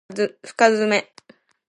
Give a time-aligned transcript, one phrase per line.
[0.41, 1.11] 深爪